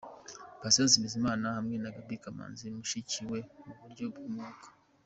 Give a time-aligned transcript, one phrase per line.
[0.61, 4.67] Patient Bizimana hamwe na Gaby Kamanzi mushiki we mu buryo bw'umwuka.